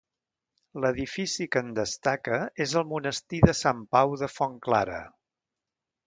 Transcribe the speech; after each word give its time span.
L'edifici 0.83 1.45
que 1.55 1.61
en 1.65 1.67
destaca 1.79 2.39
és 2.65 2.73
el 2.81 2.87
monestir 2.93 3.41
de 3.47 3.55
Sant 3.59 3.83
Pau 3.97 4.15
de 4.23 4.31
Fontclara. 4.37 5.01